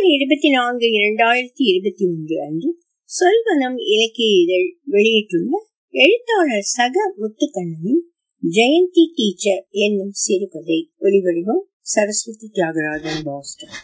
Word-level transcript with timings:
November 0.00 0.20
இருபத்தி 0.20 0.50
நான்கு 0.50 0.86
இரண்டாயிரத்தி 0.86 1.62
இருபத்தி 1.72 2.04
ஒன்று 2.06 2.42
அன்று 2.42 2.78
சொல்வனம் 3.04 3.78
இலக்கிய 3.86 4.42
இதழ் 4.42 4.76
வெளியிட்டுள்ள 4.84 5.66
எழுத்தாளர் 5.90 6.60
சக 6.60 7.14
முத்துக்கண்ணனின் 7.18 8.02
ஜெயந்தி 8.50 9.04
டீச்சர் 9.14 9.66
என்னும் 9.70 10.10
சிறுகதை 10.12 10.90
ஒளிவடிவம் 11.00 11.62
சரஸ்வதி 11.80 12.50
தியாகராஜன் 12.52 13.22
பாஸ்டன். 13.24 13.74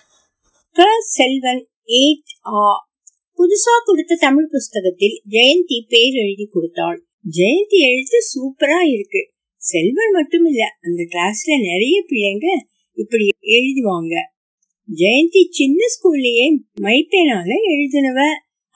க. 0.73 0.83
செல்வன் 1.01 1.69
எயிட் 1.87 2.31
ஆ. 2.47 2.89
புதுசா 3.33 3.75
கொடுத்த 3.85 4.17
தமிழ் 4.21 4.49
புஸ்தகத்தில் 4.51 5.23
ஜெயந்தி 5.31 5.85
பேர் 5.89 6.15
எழுதி 6.15 6.49
கொடுத்தாள். 6.51 7.07
ஜெயந்தி 7.37 7.79
எழுத்து 7.91 8.19
சூப்பரா 8.33 8.89
இருக்கு. 8.89 9.33
செல்வன் 9.57 10.11
மட்டும் 10.13 10.45
இல்ல 10.45 10.65
அந்த 10.81 11.03
கிளாஸ்ல 11.03 11.51
நிறைய 11.61 12.05
பிள்ளைங்க 12.11 12.47
இப்படி 12.93 13.29
எழுதுவாங்க. 13.41 14.35
ஜெயந்தி 14.89 15.41
சின்ன 15.59 15.79
ஸ்கூல்லயே 15.93 16.45
மைப்பேனால 16.85 17.49
எழுதினவ. 17.73 18.19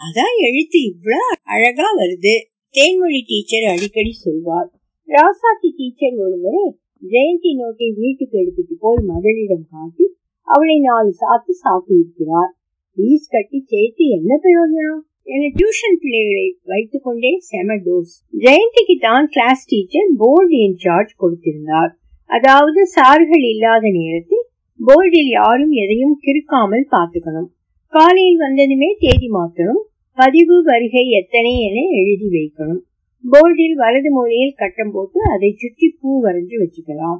அதான் 0.00 0.36
எழுத்து 0.46 0.78
இவ்வளவு 0.90 1.36
அழகா 1.54 1.88
வருது. 1.98 2.34
தேன்மொழி 2.74 3.20
டீச்சர் 3.26 3.66
அடிக்கடி 3.72 4.12
சொல்வார். 4.24 4.68
ராசாத்தி 5.08 5.70
டீச்சர் 5.76 6.16
ஒருமுறை 6.24 6.64
ஜெயந்தி 7.02 7.52
நோட்டை 7.60 7.88
வீட்டுக்கு 8.00 8.38
எடுத்துட்டு 8.42 8.76
போய் 8.78 9.00
மகளிடம் 9.12 9.64
காட்டி 9.70 10.06
அவளை 10.48 10.76
நாலு 10.78 11.12
சாத்து 11.20 11.52
சாத்தி 11.62 11.92
இருக்கிறார் 12.00 12.50
பீஸ் 12.98 13.30
கட்டி 13.30 13.60
சேர்த்து 13.72 14.04
என்ன 14.18 14.40
பிரயோஜனம்? 14.44 15.00
என 15.22 15.48
டியூஷன் 15.58 15.98
பிள்ளைகளை 16.02 16.46
வைத்துக் 16.64 17.02
கொண்டே 17.02 17.32
செம 17.50 17.78
டோஸ். 17.86 18.14
ஜெயந்திக்கு 18.44 18.98
தான் 19.00 19.26
கிளாஸ் 19.28 19.66
டீச்சர் 19.66 20.12
போர்டு 20.18 20.56
இன்சார்ஜ் 20.66 21.12
கொடுத்திருந்தார். 21.22 21.92
அதாவது 22.30 22.80
சார்கள் 22.96 23.44
இல்லாத 23.54 23.84
நேரத்தில் 24.00 24.46
போர்டில் 24.86 25.30
யாரும் 25.38 25.72
எதையும் 25.82 26.14
கிறுக்காமல் 26.24 26.84
பார்த்துக்கணும். 26.92 27.48
காலையில் 27.92 28.38
வந்ததுமே 28.44 28.88
தேதி 29.02 29.28
மாத்தணும் 29.36 29.80
பதிவு 30.18 30.56
வருகை 30.68 31.02
எத்தனை 31.18 31.52
என 31.66 31.78
எழுதி 31.98 32.28
வைக்கணும். 32.34 32.80
போர்டில் 33.24 33.76
வலது 33.80 34.10
மூலையில் 34.16 34.58
கட்டம் 34.60 34.92
போட்டு 34.94 35.18
அதை 35.34 35.50
சுற்றி 35.62 35.88
பூ 36.00 36.10
வரைஞ்சு 36.24 36.56
வச்சுக்கலாம். 36.62 37.18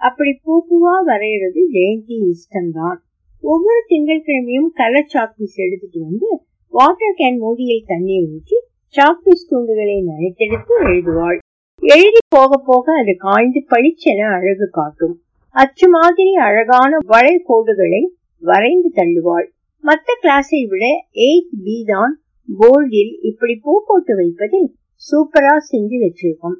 அப்படி 0.00 0.32
பூ 0.44 0.54
பூவா 0.68 0.94
வரைகிறது 1.10 1.60
ஜெயந்தி 1.74 2.16
இஷ்டம்தான். 2.32 2.98
ஒவ்வொரு 3.44 3.82
திங்கட்கிழமையும் 3.90 4.70
கலர் 4.80 5.12
சாக்பீஸ் 5.14 5.58
எடுத்துட்டு 5.64 6.00
வந்து 6.08 6.28
வாட்டர் 6.74 7.18
கேன் 7.20 7.38
மூடியில் 7.44 7.88
தண்ணீர் 7.90 8.28
ஊற்றி 8.34 8.58
சாக்பீஸ் 8.94 9.48
துண்டுகளை 9.50 9.98
நனைத்தெடுத்து 10.08 10.74
எழுதுவாள். 10.86 11.38
எழுதி 11.82 12.20
போக 12.36 12.58
போக 12.70 12.86
அது 13.02 13.14
காய்ந்து 13.26 13.60
பளிச்சென 13.72 14.20
அழகு 14.36 14.68
காட்டும். 14.78 15.16
அச்சு 15.54 15.86
மாதிரி 15.94 16.32
அழகான 16.46 16.98
வளை 17.12 17.34
கோடுகளை 17.48 18.02
வரைந்து 18.42 18.90
தள்ளுவாள். 18.98 19.46
மற்ற 19.84 20.14
கிளாஸை 20.22 20.60
விட 20.72 20.84
எயிட் 21.26 21.52
பி 21.64 21.76
தான் 21.86 22.14
போர்டில் 22.48 23.12
இப்படி 23.30 23.54
பூ 23.64 23.72
போட்டு 23.88 24.12
வைப்பதில் 24.20 24.68
சூப்பரா 25.02 25.54
செஞ்சு 25.72 25.96
வச்சிருக்கும். 26.04 26.56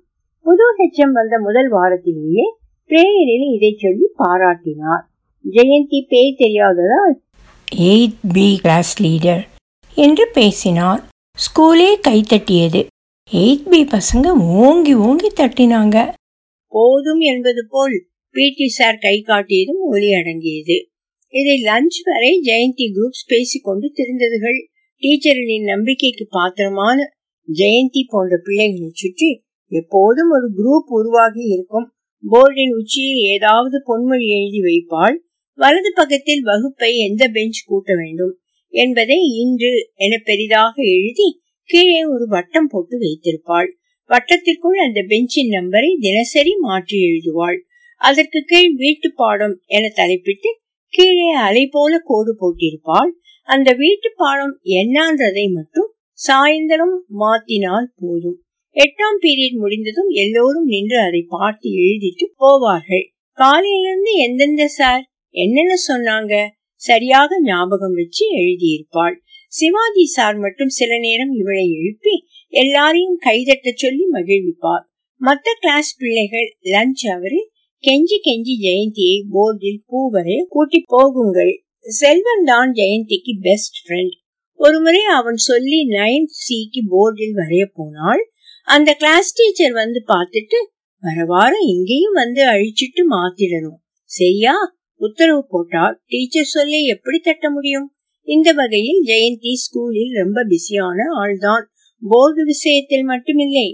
புது 0.46 0.66
ஹெச்எம் 0.78 1.14
வந்த 1.18 1.34
முதல் 1.38 1.70
வாரத்திலேயே 1.76 2.44
பிரேயரில் 2.90 3.46
இதை 3.56 3.72
சொல்லி 3.84 4.06
பாராட்டினார். 4.22 5.02
ஜெயந்தி 5.44 6.00
பேய் 6.12 6.38
தெரியாததால் 6.42 7.14
எயிட் 7.88 8.20
பி 8.34 8.46
கிளாஸ் 8.62 8.94
லீடர் 9.02 9.42
என்று 9.96 10.24
பேசினார். 10.38 11.02
ஸ்கூலே 11.38 11.90
கைத்தட்டியது 12.08 12.80
எயிட் 13.30 13.68
பி 13.72 13.82
பசங்க 13.96 14.28
ஓங்கி 14.62 14.94
ஓங்கி 15.06 15.30
தட்டினாங்க. 15.40 15.98
போதும் 16.72 17.22
என்பது 17.32 17.62
போல் 17.70 17.96
பிடி 18.34 18.69
சார் 18.69 18.98
கை 19.00 19.16
காட்டியதும் 19.27 19.83
ஒலி 19.86 20.11
அடங்கியது. 20.12 20.77
இதை 21.33 21.55
லஞ்ச் 21.62 21.98
வரை 22.02 22.30
ஜெயந்தி 22.44 22.86
குரூப்ஸ் 22.92 23.24
பேசிக்கொண்டு 23.27 23.91
திருந்ததுகள். 23.92 24.61
டீச்சர்களின் 25.02 25.62
நம்பிக்கைக்கு 25.62 26.27
பாத்திரமான 26.30 26.98
ஜெயந்தி 27.48 28.02
போன்ற 28.06 28.39
பிள்ளைகளை 28.44 28.91
சுற்றி 28.92 29.30
எப்போதும் 29.72 30.30
ஒரு 30.30 30.47
குரூப் 30.58 30.89
உருவாகி 30.89 31.42
இருக்கும். 31.45 31.86
போர்டின் 32.24 32.73
உச்சியில் 32.77 33.23
ஏதாவது 33.33 33.77
பொன்மொழி 33.89 34.27
எழுதி 34.39 34.61
வைப்பாள். 34.68 35.17
வலது 35.58 35.90
பக்கத்தில் 35.95 36.42
வகுப்பை 36.42 36.98
எந்த 36.98 37.29
பெஞ்ச் 37.29 37.61
கூட்ட 37.64 37.95
வேண்டும் 37.95 38.35
என்பதை 38.73 39.18
இன்று 39.42 39.73
என 39.95 40.18
பெரிதாக 40.24 40.74
எழுதி 40.83 41.29
கீழே 41.68 42.05
ஒரு 42.05 42.27
வட்டம் 42.27 42.68
போட்டு 42.70 42.96
வைத்திருப்பாள். 42.98 43.68
வட்டத்திற்குள் 44.11 44.79
அந்த 44.86 45.01
பெஞ்சின் 45.08 45.51
நம்பரை 45.51 45.90
தினசரி 46.01 46.55
மாற்றி 46.58 46.98
எழுதுவாள். 47.11 47.58
அதற்கு 48.02 48.40
கீழ் 48.46 48.74
வீட்டு 48.74 49.08
பாடம் 49.14 49.57
என 49.67 49.85
தலைப்பிட்டு 49.95 50.51
கீழே 50.92 51.29
அலை 51.46 51.64
போல 51.67 51.92
கோடு 52.05 52.33
போட்டிருப்பாள். 52.40 53.11
அந்த 53.48 53.68
வீட்டு 53.73 54.08
பாடம் 54.17 54.55
என்னன்றதை 54.79 55.45
மட்டும் 55.52 55.90
சாயந்தரம் 56.18 56.96
மாத்தினால் 57.20 57.89
போதும். 57.96 58.39
எட்டாம் 58.77 59.18
பீரியட் 59.24 59.57
முடிந்ததும் 59.57 60.11
எல்லோரும் 60.23 60.67
நின்று 60.67 60.98
அதை 60.98 61.23
பார்த்து 61.29 61.68
எழுதிட்டு 61.83 62.27
போவார்கள். 62.39 63.07
காலையிலிருந்து 63.39 64.12
எந்தெந்த 64.17 64.67
சார் 64.68 65.02
என்னென்ன 65.35 65.74
சொன்னாங்க? 65.89 66.35
சரியாக 66.80 67.41
ஞாபகம் 67.41 67.95
வச்சு 67.95 68.24
எழுதியிருப்பாள். 68.36 69.17
சிவாஜி 69.52 70.05
சார் 70.07 70.36
மட்டும் 70.36 70.73
சில 70.79 70.92
நேரம் 70.98 71.33
இவளை 71.33 71.67
எழுப்பி 71.73 72.14
எல்லாரையும் 72.52 73.18
கைதட்ட 73.27 73.70
சொல்லி 73.74 74.05
மகிழ்விப்பார். 74.12 74.85
மற்ற 75.20 75.48
கிளாஸ் 75.61 75.91
பிள்ளைகள் 75.98 76.48
லஞ்ச் 76.64 77.05
அவரில் 77.11 77.48
கெஞ்சி 77.84 78.16
கெஞ்சி 78.26 78.54
ஜெயந்தியை 78.64 79.14
போர்டில் 79.34 79.78
பூவரை 79.90 80.36
கூட்டி 80.48 80.78
போகுங்கள். 80.92 81.54
செல்வன் 81.88 82.44
தான் 82.44 82.72
ஜெயந்திக்கு 82.72 83.32
பெஸ்ட் 83.40 83.78
ஃப்ரெண்ட் 83.84 84.14
ஒருமுறை 84.60 85.00
அவன் 85.14 85.40
சொல்லி 85.46 85.78
நைன்த் 85.88 86.36
சிக்கு 86.42 86.80
போர்டில் 86.92 87.34
வரைய 87.34 87.64
போனாள். 87.74 88.22
அந்த 88.68 88.90
கிளாஸ் 88.94 89.34
டீச்சர் 89.34 89.72
வந்து 89.72 90.02
பார்த்துட்டு 90.12 90.58
வர 91.02 91.24
வாரம் 91.24 91.66
இங்கேயும் 91.66 92.12
வந்து 92.12 92.42
அழிச்சிட்டு 92.44 93.04
மாத்திடணும். 93.14 93.80
சரியா 94.10 94.54
உத்தரவு 95.00 95.42
போட்டால் 95.48 95.96
டீச்சர் 96.06 96.52
சொல்லி 96.56 96.80
எப்படி 96.84 97.18
தட்ட 97.18 97.50
முடியும்? 97.50 97.88
இந்த 98.28 98.48
வகையில் 98.52 99.02
ஜெயந்தி 99.04 99.54
ஸ்கூலில் 99.64 100.12
ரொம்ப 100.22 100.44
பிஸியான 100.44 100.98
ஆள்தான். 101.22 101.64
போர்டு 102.02 102.44
விஷயத்தில் 102.44 103.06
மட்டுமில்லை 103.08 103.68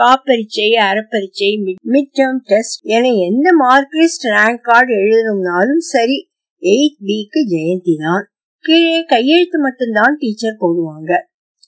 காப்பரிச்சை 0.00 0.68
அறப்பரிச்சை 0.88 1.76
மிட் 1.84 2.12
டேர்ம் 2.18 2.40
டெஸ்ட் 2.44 2.84
என 2.84 3.08
எந்த 3.08 3.52
மார்க் 3.52 3.94
லிஸ்ட் 3.94 4.28
ரேங்க் 4.28 4.60
கார்டு 4.60 4.92
எழுதணும்னாலும் 4.92 5.78
சரி 5.78 6.30
எயிட் 6.60 6.98
பிக்கு 7.04 7.40
ஜெயந்தி 7.50 7.94
தான் 7.98 8.30
கீழே 8.60 9.04
கையெழுத்து 9.04 9.58
மட்டும்தான் 9.58 10.16
டீச்சர் 10.18 10.56
போடுவாங்க. 10.60 11.16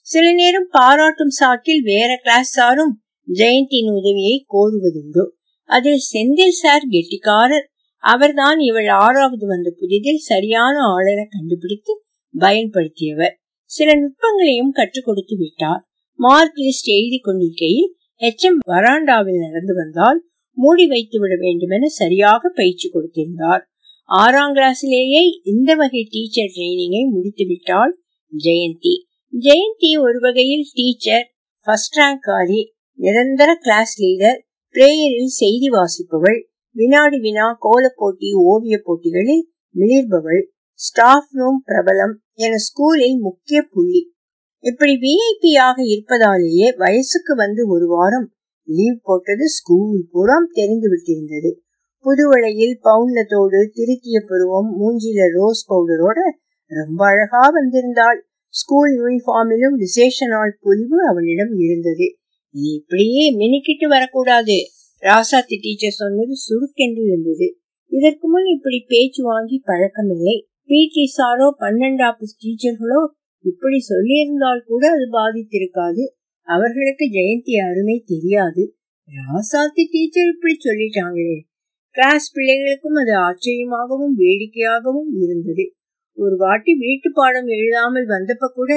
சில 0.01 0.33
நேரம் 0.33 0.67
பாராட்டும் 0.71 1.29
சாக்கில் 1.39 1.81
வேற 1.81 2.19
கிளாஸ் 2.23 2.51
சாரும் 2.51 3.01
ஜெயந்தியின் 3.33 3.91
உதவியை 3.91 4.45
கோருவதுண்டு. 4.53 5.23
அதில் 5.63 6.01
செந்தில் 6.13 6.47
சார் 6.47 6.81
கெட்டிக்காரர். 6.89 7.67
அவர்தான் 7.97 8.59
இவள் 8.59 8.87
ஆறாவது 8.87 9.47
வந்த 9.47 9.73
புதிதில் 9.79 10.15
சரியான 10.15 10.75
ஆளரை 10.79 11.27
கண்டுபிடித்து 11.29 12.03
பயன்படுத்தியவர். 12.39 13.33
சில 13.65 13.95
நுட்பங்களையும் 13.95 14.71
கற்றுக் 14.71 15.05
கொடுத்து 15.05 15.37
விட்டார். 15.37 15.83
மார்க் 16.15 16.57
லிஸ்ட் 16.57 16.89
எழுதி 16.89 17.19
கொண்டிருக்கையில் 17.19 17.97
எச்எம் 18.21 18.59
வராண்டாவில் 18.67 19.43
நடந்து 19.45 19.73
வந்தால் 19.73 20.19
மூடி 20.57 20.85
வைத்து 20.87 21.17
விட 21.19 21.33
வேண்டுமென 21.39 21.87
சரியாக 21.87 22.49
பயிற்சி 22.49 22.87
கொடுத்திருந்தார். 22.89 23.63
ஆறாம் 24.09 24.55
கிளாஸிலேயே 24.55 25.21
இந்த 25.43 25.75
வகை 25.75 26.01
டீச்சர் 26.09 26.51
ட்ரைனிங்கை 26.55 27.03
முடித்து 27.09 27.45
விட்டாள் 27.45 27.93
ஜெயந்தி. 28.33 28.95
ஜெயந்தி 29.33 29.91
ஒரு 29.97 30.19
வகையில் 30.19 30.65
டீச்சர் 30.73 31.25
ஃபர்ஸ்ட் 31.67 31.97
ரேங்க் 31.97 32.19
காரி 32.19 32.61
நிரந்தர 32.99 33.49
கிளாஸ் 33.55 33.95
லீடர் 34.01 34.39
பிரேயரில் 34.75 35.33
செய்தி 35.33 35.69
வாசிப்பவள் 35.69 36.39
வினாடி 36.75 37.17
வினா 37.17 37.45
கோலப்போட்டி 37.61 37.93
போட்டி 37.95 38.29
ஓவிய 38.45 38.75
போட்டிகளில் 38.85 39.43
மிளிர்பவள் 39.75 40.41
ஸ்டாஃப் 40.79 41.31
ரூம் 41.31 41.61
பிரபலம் 41.67 42.15
என 42.33 42.57
ஸ்கூலில் 42.57 43.17
முக்கிய 43.17 43.59
புள்ளி 43.71 44.01
இப்படி 44.63 44.93
விஐபியாக 44.95 45.77
இருப்பதாலேயே 45.85 46.75
வயசுக்கு 46.77 47.35
வந்து 47.35 47.67
ஒரு 47.67 47.87
வாரம் 47.87 48.33
லீவ் 48.67 48.99
போட்டது 49.01 49.49
ஸ்கூல் 49.49 50.07
புறம் 50.11 50.49
தெரிந்து 50.51 50.87
விட்டிருந்தது. 50.89 51.51
புதுவழையில் 52.05 52.79
பவுன்லத்தோடு 52.83 53.69
திருத்திய 53.73 54.21
பருவம் 54.27 54.69
மூஞ்சில 54.79 55.27
ரோஸ் 55.33 55.71
பவுடரோட 55.71 56.19
ரொம்ப 56.67 57.05
அழகா 57.05 57.43
வந்திருந்தாள். 57.51 58.19
ஸ்கூல் 58.53 58.91
யூனிஃபார்மிலும் 58.91 59.77
விசேஷ 59.77 60.27
நாள் 60.27 60.57
பொலிவு 60.61 61.07
அவளிடம் 61.07 61.59
இருந்தது. 61.59 62.07
நீ 62.51 62.73
இப்படியே 62.73 63.37
மினிக்கிட்டு 63.37 63.87
வரக்கூடாது. 63.87 64.57
ராசாத்தி 65.01 65.57
டீச்சர் 65.61 65.99
சொன்னது 66.01 66.33
சுருக்கென்று 66.35 67.03
இருந்தது. 67.05 67.57
இதற்கு 67.91 68.29
முன் 68.29 68.45
இப்படி 68.45 68.85
பேச்சு 68.87 69.23
வாங்கி 69.23 69.61
பழக்கமில்லை. 69.65 70.35
பிடி 70.63 71.05
சாரோ 71.17 71.47
பன்னெண்டாப்பு 71.59 72.25
டீச்சர்களோ 72.41 73.01
இப்படி 73.45 73.77
சொல்லியிருந்தால் 73.89 74.65
கூட 74.65 74.83
அது 74.91 75.05
பாதித்திருக்காது. 75.11 76.03
அவர்களுக்கு 76.47 77.05
ஜெயந்தி 77.05 77.53
அருமை 77.69 78.03
தெரியாது. 78.05 78.75
ராசாத்தி 79.09 79.83
டீச்சர் 79.91 80.31
இப்படி 80.33 80.55
சொல்லிட்டாங்களே. 80.65 81.37
கிளாஸ் 81.95 82.37
பிள்ளைகளுக்கும் 82.37 82.97
அது 83.01 83.13
ஆச்சரியமாகவும் 83.27 84.15
வேடிக்கையாகவும் 84.17 85.11
இருந்தது. 85.21 85.73
ஒரு 86.17 86.35
வாட்டி 86.37 86.73
வீட்டு 86.73 87.09
பாடம் 87.13 87.47
எழுதாமல் 87.47 88.07
வந்தப்ப 88.07 88.45
கூட 88.53 88.73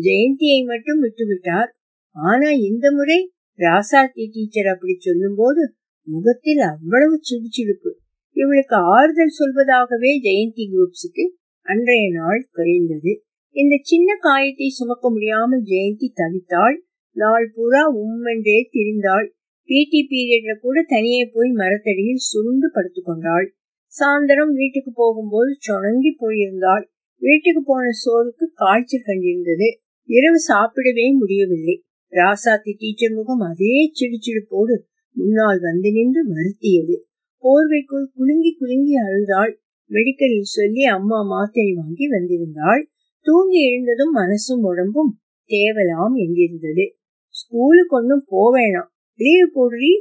ஜெயந்தியை 0.00 0.64
மட்டும் 0.66 1.00
விட்டுவிட்டார். 1.02 1.70
ஆனா 2.16 2.50
இந்த 2.50 2.92
முறை 2.92 3.32
ராசாத்தி 3.58 4.24
டீச்சர் 4.30 4.66
அப்படி 4.66 4.94
சொல்லும் 4.98 5.36
போது 5.36 5.74
முகத்தில் 6.08 6.58
அவ்வளவு 6.58 7.20
சிடுச்சிடுப்பு. 7.28 7.90
இவளுக்கு 8.36 8.76
ஆறுதல் 8.76 9.38
சொல்வதாகவே 9.38 10.10
ஜெயந்தி 10.22 10.64
குரூப்ஸுக்கு 10.72 11.24
அன்றைய 11.66 12.10
நாள் 12.12 12.48
கழிந்தது. 12.52 13.12
இந்த 13.54 13.74
சின்ன 13.82 14.10
காயத்தை 14.20 14.68
சுமக்க 14.68 15.04
முடியாமல் 15.10 15.62
ஜெயந்தி 15.62 16.08
தவித்தாள். 16.20 16.76
நாள் 17.16 17.46
பூரா 17.54 17.82
உம்மென்றே 17.94 18.56
திரிந்தாள். 18.70 19.26
பிடி 19.68 20.00
பீரியட்ல 20.10 20.52
கூட 20.60 20.78
தனியே 20.88 21.22
போய் 21.32 21.50
மரத்தடியில் 21.52 22.24
சுருண்டு 22.30 22.68
படுத்துக்கொண்டாள் 22.74 23.46
சாயந்தரம் 23.92 24.52
வீட்டுக்கு 24.52 24.92
போகும்போது 24.92 25.50
சொணங்கி 25.66 26.10
போயிருந்தாள். 26.18 26.84
வீட்டுக்கு 27.22 27.62
போன 27.64 27.84
சோறுக்கு 28.04 28.46
காய்ச்சல் 28.54 29.06
கண்டிருந்தது. 29.06 29.68
இரவு 30.08 30.40
சாப்பிடவே 30.48 31.06
முடியவில்லை. 31.12 31.76
ராசாத்தி 32.12 32.72
டீச்சர் 32.78 33.14
முகம் 33.14 33.44
அதே 33.50 33.76
சிடுச்சிடுப்போடு 33.98 34.74
முன்னால் 35.16 35.60
வந்து 35.60 35.90
நின்று 35.92 36.22
வருத்தியது. 36.32 36.96
போர்வைக்குள் 37.44 38.08
குலுங்கி 38.16 38.52
குலுங்கி 38.58 38.96
அழுதாள். 38.96 39.52
மெடிக்கலில் 39.90 40.52
சொல்லி 40.56 40.82
அம்மா 40.96 41.20
மாத்திரை 41.22 41.72
வாங்கி 41.74 42.06
வந்திருந்தாள். 42.08 42.82
தூங்கி 43.24 43.60
எழுந்ததும் 43.66 44.14
மனசும் 44.16 44.66
உடம்பும் 44.70 45.12
தேவலாம் 45.48 46.14
எங்கிருந்தது. 46.14 46.84
ஸ்கூலுக்கு 47.28 47.96
ஒன்னும் 47.96 48.26
போவேணாம். 48.30 48.90
லீவ் 49.16 49.52
போடுறி? 49.52 49.92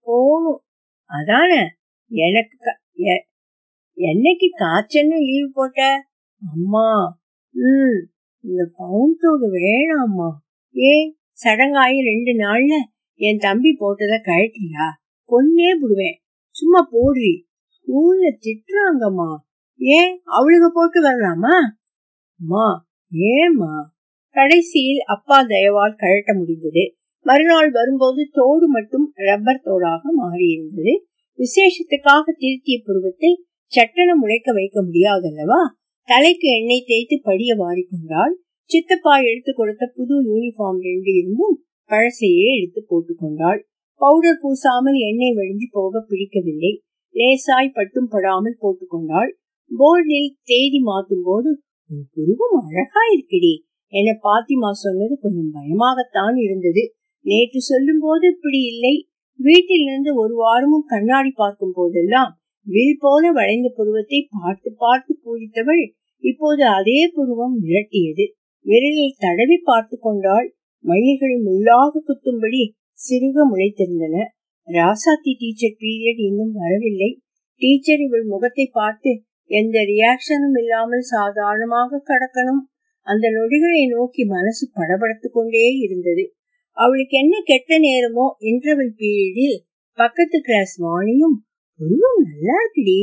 போகும் 0.00 0.62
அதான 1.08 1.52
எனக்கு 2.10 2.56
என்னைக்கு 3.96 4.46
காய்ச்சல்னு 4.58 5.18
லீவ் 5.18 5.52
போட்ட? 5.52 6.08
அம்மா 6.52 6.90
ம் 7.54 7.98
இந்த 8.44 8.62
பவுண்டோடு 8.78 9.46
வேணாம்மா. 9.56 10.28
ஏ 10.78 10.92
சடங்காயி 11.44 11.98
ரெண்டு 12.10 12.32
நாள்ல 12.38 12.74
என் 13.14 13.38
தம்பி 13.38 13.70
போட்டத 13.80 14.14
கழட்டியா? 14.28 14.86
கொன்னே 15.30 15.70
விடுவேன் 15.80 16.18
சும்மா 16.50 16.88
போடுறி? 16.90 17.34
ஸ்கூல்ல 17.74 18.24
திட்டுறாங்கம்மா. 18.44 19.30
ஏன் 19.76 20.20
அவளுக்கு 20.24 20.70
போட்டு 20.74 20.98
வரலாமா? 21.02 21.56
அம்மா 22.42 22.68
ஏமா 23.12 23.74
கடைசியில் 24.36 25.00
அப்பா 25.14 25.38
தயவால் 25.42 25.98
கழட்ட 25.98 26.30
முடிந்தது. 26.38 26.82
மறுநாள் 27.26 27.70
வரும்போது 27.70 28.22
தோடு 28.32 28.66
மட்டும் 28.68 29.04
ரப்பர் 29.26 29.64
தோடாக 29.64 30.02
மாறியிருந்தது. 30.20 30.92
விசேஷத்துக்காக 31.38 32.24
திருத்திய 32.38 32.76
புருவத்தை 32.84 33.30
சட்டன 33.72 34.10
முளைக்க 34.14 34.52
வைக்க 34.52 34.78
முடியாதல்லவா? 34.82 35.60
தலைக்கு 36.08 36.48
எண்ணெய் 36.58 36.86
தேய்த்து 36.86 37.16
படிய 37.22 37.52
வாரிக்கொண்டாள். 37.54 38.34
சித்தப்பா 38.70 39.14
எடுத்து 39.20 39.52
கொடுத்த 39.52 39.84
புது 39.94 40.14
யூனிஃபார்ம் 40.30 40.80
ரெண்டு 40.80 41.10
இருந்தும் 41.20 41.56
பழசையே 41.90 42.48
எடுத்து 42.56 42.82
போட்டுக்கொண்டாள். 42.88 43.60
பவுடர் 44.00 44.40
பூசாமல் 44.40 44.98
எண்ணெய் 45.08 45.36
வழிஞ்சு 45.36 45.68
போக 45.70 46.04
பிடிக்கவில்லை. 46.08 46.72
லேசாய் 47.14 47.74
பட்டும் 47.74 48.08
படாமல் 48.08 48.60
போட்டுக்கொண்டாள். 48.60 49.30
போர்டில் 49.70 50.32
தேதி 50.42 50.80
மாத்தும் 50.82 51.24
போது 51.24 51.50
உன் 51.92 52.08
புருவம் 52.14 52.58
அழகா 52.66 53.02
இருக்குடி. 53.14 53.54
என 53.92 54.12
பாத்திமா 54.26 54.70
சொன்னது 54.82 55.14
கொஞ்சம் 55.20 55.50
பயமாகத்தான் 55.56 56.36
இருந்தது. 56.44 56.82
நேற்று 57.24 57.60
சொல்லும் 57.60 58.02
போது 58.02 58.26
இப்படி 58.34 58.60
இல்லை. 58.72 58.94
வீட்டிலிருந்து 59.40 60.10
ஒரு 60.16 60.34
வாரமும் 60.34 60.86
கண்ணாடி 60.86 61.30
பார்க்கும் 61.34 61.74
போதெல்லாம் 61.74 62.30
வில் 62.66 63.00
போல 63.00 63.32
வளைந்த 63.32 63.68
புருவத்தை 63.76 64.18
பார்த்து 64.30 64.70
பார்த்து 64.76 65.12
பூரித்தவள் 65.24 65.84
இப்போது 66.24 66.62
அதே 66.78 67.00
புருவம் 67.14 67.56
மிரட்டியது. 67.62 68.24
விரலில் 68.66 69.18
தடவி 69.18 69.56
பார்த்து 69.64 69.96
கொண்டால் 69.98 70.48
மயில்கள் 70.84 71.36
முள்ளாக 71.46 72.02
குத்தும்படி 72.08 72.62
சிறுக 72.98 73.46
முளைத்திருந்தன. 73.50 74.16
ராசாத்தி 74.68 75.32
டீச்சர் 75.38 75.78
பீரியட் 75.80 76.22
இன்னும் 76.28 76.54
வரவில்லை. 76.54 77.10
டீச்சர் 77.60 78.02
இவள் 78.06 78.24
முகத்தை 78.24 78.66
பார்த்து 78.72 79.10
எந்த 79.50 79.78
ரியாக்ஷனும் 79.92 80.56
இல்லாமல் 80.62 81.04
சாதாரணமாக 81.14 82.02
கடக்கணும். 82.10 82.62
அந்த 83.06 83.26
நொடிகளை 83.30 83.82
நோக்கி 83.86 84.22
மனசு 84.26 84.64
படபடத்து 84.74 85.28
கொண்டே 85.30 85.64
இருந்தது. 85.78 86.24
அவளுக்கு 86.76 87.18
என்ன 87.18 87.34
கெட்ட 87.44 87.78
நேரமோ 87.78 88.26
இன்டர்வல் 88.40 88.94
பீரியடில் 88.96 89.58
பக்கத்து 89.98 90.38
கிளாஸ் 90.40 90.74
வாணியும் 90.82 91.36
உருவம் 91.80 92.20
நல்லா 92.28 92.56
இருக்குடி 92.62 92.98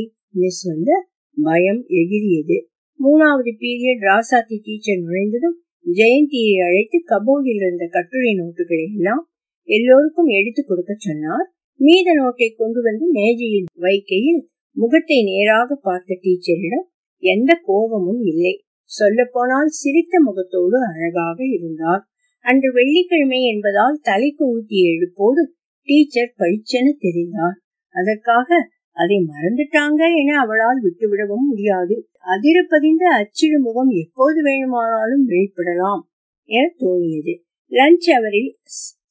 சொல்ல 0.62 0.88
பயம் 1.36 1.82
எகிரியது 1.90 2.56
மூணாவது 3.00 3.50
பீரியட் 3.58 4.02
ராசாத்தி 4.02 4.56
டீச்சர் 4.62 5.02
நுழைந்ததும் 5.02 5.56
ஜெயந்தியை 5.86 6.54
அழைத்து 6.66 6.98
கபோர்டில் 7.06 7.60
இருந்த 7.60 7.84
கட்டுரை 7.86 8.32
நோட்டுகளை 8.34 8.86
எல்லாம் 8.96 9.22
எல்லோருக்கும் 9.68 10.30
எடுத்து 10.38 10.62
கொடுக்க 10.64 10.92
சொன்னார். 10.98 11.46
மீத 11.80 12.08
நோட்டை 12.18 12.48
கொண்டு 12.52 12.80
வந்து 12.82 13.04
மேஜையில் 13.10 13.68
வைக்கையில் 13.76 14.42
முகத்தை 14.76 15.18
நேராக 15.22 15.76
பார்த்த 15.82 16.18
டீச்சரிடம் 16.20 16.86
எந்த 17.22 17.50
கோபமும் 17.64 18.22
இல்லை. 18.22 18.54
சொல்லப்போனால் 18.90 19.70
சிரித்த 19.70 20.14
முகத்தோடு 20.20 20.78
அழகாக 20.84 21.38
இருந்தார். 21.46 22.02
அன்று 22.44 22.68
வெள்ளிக்கிழமை 22.72 23.40
என்பதால் 23.44 23.98
தலைக்கு 24.02 24.44
ஊட்டிய 24.46 24.92
எழுப்போடு 24.92 25.42
டீச்சர் 25.88 26.36
பளிச்சென 26.38 26.86
தெரிந்தார். 26.98 27.58
அதற்காக 27.94 28.48
அதை 28.96 29.16
மறந்துட்டாங்க 29.26 30.02
என 30.20 30.30
அவளால் 30.38 30.80
விட்டுவிடவும் 30.80 31.46
முடியாது. 31.48 31.94
அதிரப்பதிந்த 32.24 33.04
அச்சிடு 33.18 33.58
முகம் 33.58 33.90
எப்போது 33.90 34.38
வேணுமானாலும் 34.42 35.24
வெளிப்படலாம் 35.28 36.02
என 36.48 36.64
தோணியது. 36.78 37.34
லஞ்ச் 37.72 38.08
அவரில் 38.16 38.50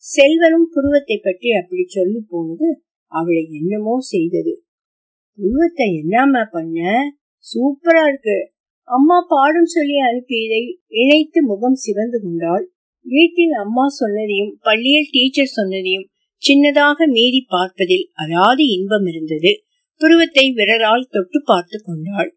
செல்வரும் 0.05 0.67
புருவத்தை 0.73 1.17
பற்றி 1.17 1.49
அப்படி 1.51 1.83
சொல்லி 1.87 2.21
போனது 2.27 2.67
அவளை 3.11 3.43
என்னமோ 3.51 3.95
செய்தது. 3.99 4.53
புருவத்தை 5.39 5.87
என்னம்மா 5.93 6.43
பண்ண? 6.51 6.79
சூப்பரா 7.45 8.03
இருக்கு. 8.07 8.37
அம்மா 8.87 9.17
பாடம் 9.27 9.65
சொல்லி 9.65 9.97
அனுப்பியதை 9.99 10.61
இணைத்து 10.87 11.39
முகம் 11.43 11.75
சிவந்து 11.75 12.19
கொண்டாள். 12.19 12.65
வீட்டில் 13.05 13.51
அம்மா 13.51 13.85
சொன்னதையும் 13.99 14.53
பள்ளியில் 14.61 15.11
டீச்சர் 15.11 15.55
சொன்னதையும் 15.55 16.07
சின்னதாக 16.41 17.07
மீறி 17.07 17.41
பார்ப்பதில் 17.47 18.05
அலாதி 18.13 18.65
இன்பம் 18.67 19.05
இருந்தது. 19.05 19.51
புருவத்தை 20.01 20.45
விரலால் 20.51 21.09
தொட்டு 21.09 21.39
பார்த்து 21.41 21.77
கொண்டாள். 21.79 22.29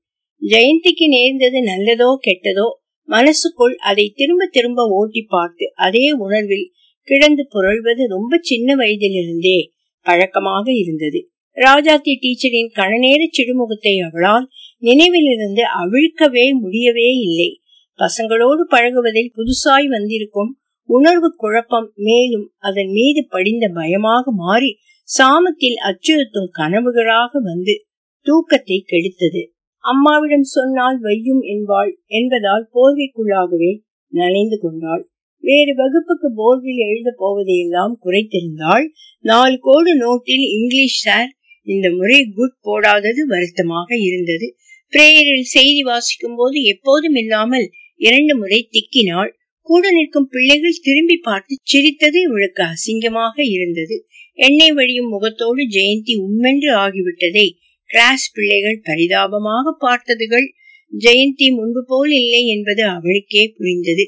ஜெயந்திக்கு 0.42 1.06
நேர்ந்தது 1.08 1.58
நல்லதோ 1.62 2.08
கெட்டதோ 2.20 2.68
மனசுக்குள் 3.08 3.74
அதை 3.80 4.06
திரும்ப 4.16 4.46
திரும்ப 4.46 4.86
ஓட்டி 4.90 5.22
பார்த்து 5.28 5.66
அதே 5.76 6.06
உணர்வில் 6.12 6.66
கிடந்து 7.08 7.46
புரள்வது 7.50 8.06
ரொம்ப 8.06 8.38
சின்ன 8.42 8.74
வயதிலிருந்தே 8.76 9.58
பழக்கமாக 10.06 10.66
இருந்தது. 10.72 11.20
ராஜாத்தி 11.56 12.12
டீச்சரின் 12.20 12.70
கணநேர 12.74 13.22
சிறுமுகத்தை 13.28 13.92
அவளால் 14.00 14.46
நினைவிலிருந்து 14.82 15.62
அவிழ்க்கவே 15.82 16.44
முடியவே 16.60 17.08
இல்லை. 17.18 17.50
பசங்களோடு 17.98 18.62
பழகுவதில் 18.68 19.32
புதுசாய் 19.34 19.88
வந்திருக்கும் 19.88 20.50
உணர்வு 20.88 21.28
குழப்பம் 21.36 21.88
மேலும் 21.94 22.46
அதன் 22.58 22.90
மீது 22.90 23.20
படிந்த 23.28 23.68
பயமாக 23.68 24.32
மாறி 24.32 24.70
சாமத்தில் 25.08 25.78
அச்சுறுத்தும் 25.80 26.50
கனவுகளாக 26.58 27.30
வந்து 27.42 27.74
தூக்கத்தை 28.26 28.78
கெடுத்தது. 28.86 29.42
அம்மாவிடம் 29.84 30.46
சொன்னால் 30.48 30.98
வையும் 31.02 31.42
என்பாள் 31.44 31.92
என்பதால் 32.06 32.64
போர்வைக்குள்ளாகவே 32.74 33.72
நனைந்து 34.12 34.58
கொண்டாள். 34.58 35.04
வேறு 35.44 35.72
வகுப்புக்கு 35.74 36.28
போர்டில் 36.32 36.82
எழுத 36.88 37.08
போவதையெல்லாம் 37.18 37.94
குறைத்திருந்தாள். 38.04 38.84
நாலு 39.24 39.56
கோடு 39.60 39.92
நோட்டில் 39.96 40.44
இங்கிலீஷ் 40.58 41.00
சார் 41.02 41.30
இந்த 41.66 41.86
முறை 41.90 42.18
குட் 42.34 42.56
போடாதது 42.62 43.22
வருத்தமாக 43.26 43.88
இருந்தது. 43.96 44.46
பிரேயரில் 44.92 45.52
செய்தி 45.54 45.82
வாசிக்கும் 45.82 46.34
போது 46.34 46.62
எப்போதும் 46.62 47.14
இல்லாமல் 47.14 47.66
இரண்டு 48.00 48.36
முறை 48.36 48.68
திக்கினாள். 48.70 49.30
கூட 49.60 49.90
நிற்கும் 49.90 50.28
பிள்ளைகள் 50.28 50.82
திரும்பி 50.82 51.16
பார்த்து 51.16 51.54
சிரித்தது 51.62 52.18
இவளுக்கு 52.20 52.62
அசிங்கமாக 52.62 53.36
இருந்தது. 53.46 53.96
எண்ணெய் 54.38 54.72
வழியும் 54.72 55.08
முகத்தோடு 55.08 55.62
ஜெயந்தி 55.66 56.14
உம்மென்று 56.16 56.70
ஆகிவிட்டதை 56.74 57.46
கிளாஸ் 57.90 58.26
பிள்ளைகள் 58.32 58.80
பரிதாபமாக 58.82 59.74
பார்த்ததுகள். 59.80 60.46
ஜெயந்தி 60.92 61.46
முன்பு 61.50 61.82
போல் 61.84 62.12
இல்லை 62.12 62.42
என்பது 62.46 62.82
அவளுக்கே 62.86 63.44
புரிந்தது. 63.56 64.04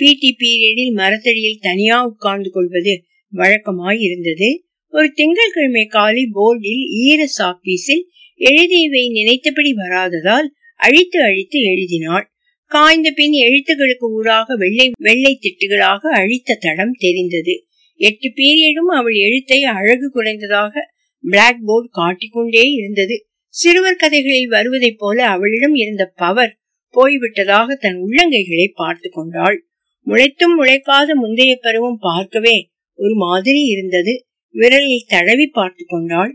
பிடி 0.00 0.30
பீரியடில் 0.38 0.92
மரத்தடியில் 0.92 1.58
தனியா 1.58 1.96
உட்கார்ந்து 2.04 2.50
கொள்வது 2.50 2.94
வழக்கமாய் 3.32 4.00
இருந்தது. 4.00 4.48
ஒரு 4.96 5.12
திங்கட்கிழமை 5.12 5.86
காலை 5.86 6.30
போர்டில் 6.34 6.84
ஈர 6.98 7.24
சாப்பீஸில் 7.38 8.04
எழுதியவை 8.40 9.10
நினைத்தபடி 9.10 9.72
வராததால் 9.72 10.46
அழித்து 10.74 11.22
அழித்து 11.22 11.60
எழுதினாள். 11.60 12.32
காய்ந்த 12.64 13.10
பின் 13.10 13.32
எழுத்துகளுக்கு 13.32 14.10
ஊராக 14.10 14.56
வெள்ளை 14.56 14.92
வெள்ளை 14.98 15.38
திட்டுகளாக 15.40 15.98
அழித்த 15.98 16.54
தடம் 16.54 16.92
தெரிந்தது. 16.92 17.66
எட்டு 17.94 18.28
பீரியடும் 18.28 18.96
அவள் 18.96 19.14
எழுத்தை 19.14 19.62
அழகு 19.62 20.12
குறைந்ததாக 20.14 20.72
பிளாக் 21.20 21.60
போர்டு 21.64 21.88
காட்டிக்கொண்டே 21.90 22.60
இருந்தது. 22.60 23.26
சிறுவர் 23.48 23.96
கதைகளில் 23.96 24.48
வருவதைப் 24.48 24.98
போல 24.98 25.26
அவளிடம் 25.26 25.74
இருந்த 25.74 26.12
பவர் 26.14 26.58
போய்விட்டதாக 26.94 27.74
தன் 27.74 28.00
உள்ளங்கைகளை 28.02 28.70
பார்த்து 28.74 29.10
கொண்டாள். 29.10 29.66
முளைத்தும் 30.06 30.56
முளைக்காத 30.58 31.14
முந்தைய 31.14 31.58
பருவம் 31.60 31.98
பார்க்கவே 32.00 32.70
ஒரு 32.94 33.14
மாதிரி 33.14 33.60
இருந்தது. 33.60 34.25
விரலில் 34.56 35.08
தடவி 35.08 35.46
பார்த்து 35.46 35.84
கொண்டாள். 35.86 36.32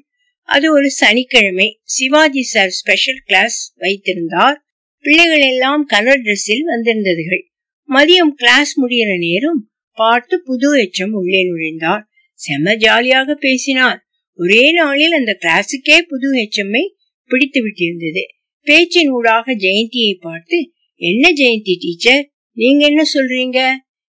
அது 0.49 0.71
ஒரு 0.71 0.89
சனிக்கிழமை. 0.89 1.67
சிவாஜி 1.83 2.43
சார் 2.43 2.69
ஸ்பெஷல் 2.69 3.21
கிளாஸ் 3.25 3.73
வைத்திருந்தார். 3.77 4.57
பிள்ளைகள் 5.05 5.45
எல்லாம் 5.49 5.83
கலர் 5.85 6.21
டிரெஸ்ஸில் 6.21 6.65
வந்திருந்ததுகள். 6.65 7.43
மதியம் 7.89 8.33
கிளாஸ் 8.35 8.71
முடிகிற 8.81 9.11
நேரம் 9.17 9.61
பார்த்து 9.97 10.35
புது 10.43 10.69
எச்சம் 10.81 11.11
உள்ளே 11.11 11.41
நுழைந்தார். 11.49 12.03
செம 12.33 12.75
ஜாலியாக 12.75 13.35
பேசினார். 13.35 13.99
ஒரே 14.39 14.71
நாளில் 14.71 15.11
அந்த 15.11 15.37
கிளாஸுக்கே 15.39 15.97
புது 16.07 16.29
எச்சம்மை 16.33 16.83
பிடித்து 17.29 17.59
விட்டிருந்தது. 17.65 18.23
பேச்சின் 18.67 19.11
ஊடாக 19.11 19.53
ஜெயந்தியை 19.55 20.13
பார்த்து 20.19 20.57
என்ன 21.01 21.25
ஜெயந்தி 21.29 21.73
டீச்சர் 21.79 22.23
நீங்க 22.57 22.81
என்ன 22.85 23.01
சொல்றீங்க? 23.13 23.59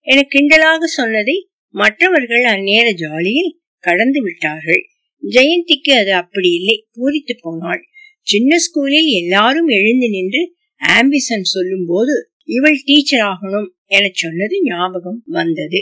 என 0.06 0.20
கிண்டலாக 0.34 0.84
சொன்னதை 0.84 1.36
மற்றவர்கள் 1.74 2.44
அந்நேர 2.44 2.86
ஜாலியில் 2.92 3.52
கடந்து 3.82 4.20
விட்டார்கள். 4.22 4.82
ஜெயந்திக்கு 5.22 5.92
அது 5.92 6.12
அப்படி 6.14 6.50
இல்லை. 6.52 6.76
பூரித்து 6.92 7.34
போனாள். 7.40 7.82
சின்ன 8.26 8.58
ஸ்கூலில் 8.64 9.10
எல்லாரும் 9.12 9.70
எழுந்து 9.78 10.08
நின்று 10.08 10.42
ஆம்பிசன் 10.82 11.48
சொல்லும் 11.54 11.86
போது 11.86 12.14
இவள் 12.48 12.78
டீச்சர் 12.84 13.24
ஆகணும் 13.30 13.68
என 13.86 14.04
சொன்னது 14.14 14.56
ஞாபகம் 14.62 15.20
வந்தது. 15.30 15.80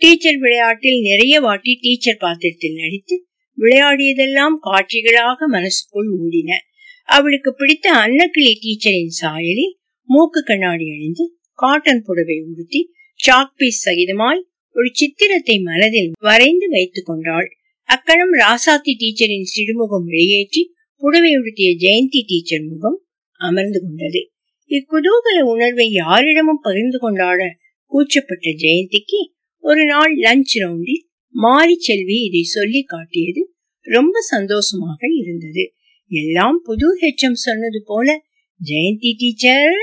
டீச்சர் 0.00 0.38
விளையாட்டில் 0.38 1.00
நிறைய 1.00 1.34
வாட்டி 1.40 1.72
டீச்சர் 1.80 2.16
பாத்திரத்தில் 2.16 2.78
நடித்து 2.78 3.16
விளையாடியதெல்லாம் 3.58 4.56
காட்சிகளாக 4.60 5.48
மனசுக்குள் 5.48 6.10
ஓடின 6.18 6.50
அவளுக்கு 7.08 7.50
பிடித்த 7.54 7.86
அன்னக்கிளி 7.96 8.52
டீச்சரின் 8.62 9.14
சாயலில் 9.20 9.74
மூக்கு 10.08 10.40
கண்ணாடி 10.42 10.86
அணிந்து 10.90 11.24
காட்டன் 11.58 12.02
புடவை 12.02 12.36
உடுத்தி 12.46 12.80
சாக்பீஸ் 13.20 13.80
சகிதமாய் 13.86 14.42
ஒரு 14.80 14.90
சித்திரத்தை 14.94 15.54
மனதில் 15.60 16.10
வரைந்து 16.26 16.66
வைத்துக் 16.74 17.08
கொண்டாள். 17.08 17.48
அக்கணம் 17.88 18.34
ராசாத்தி 18.40 18.92
டீச்சரின் 19.00 19.48
சிடுமுகம் 19.52 20.06
வெளியேற்றி 20.10 20.62
புடவை 21.02 21.32
உடுத்திய 21.38 21.70
ஜெயந்தி 21.82 22.20
டீச்சர் 22.28 22.64
முகம் 22.68 22.98
அமர்ந்து 23.40 23.78
கொண்டது. 23.80 24.20
இக்குதூகல 24.70 25.38
உணர்வை 25.52 25.86
யாரிடமும் 25.94 26.62
பகிர்ந்து 26.66 26.98
கொண்டாட 26.98 27.40
கூச்சப்பட்ட 27.92 28.46
ஜெயந்திக்கு 28.62 29.20
ஒரு 29.64 29.82
நாள் 29.84 30.12
லஞ்ச் 30.24 30.54
ரவுண்டில் 30.62 31.02
மாரி 31.34 31.76
செல்வி 31.80 32.18
இதை 32.28 32.42
சொல்லி 32.48 32.82
காட்டியது 32.84 33.42
ரொம்ப 33.86 34.16
சந்தோஷமாக 34.30 35.00
இருந்தது. 35.20 35.64
எல்லாம் 36.10 36.58
புது 36.68 36.88
ஹெச்எம் 37.02 37.40
சொன்னது 37.46 37.80
போல 37.86 38.08
ஜெயந்தி 38.60 39.10
டீச்சர்! 39.20 39.76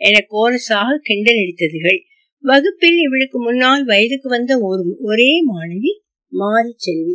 என 0.00 0.16
கோரஸாக 0.30 0.98
கிண்டல் 1.08 1.40
எடுத்ததுகள் 1.42 2.00
வகுப்பில் 2.48 2.98
இவளுக்கு 3.04 3.38
முன்னால் 3.40 3.84
வயதுக்கு 3.84 4.28
வந்த 4.28 4.52
ஒரு 4.68 4.82
ஒரே 5.10 5.30
மாணவி 5.50 5.92
மாரி 6.32 6.72
செல்வி. 6.76 7.14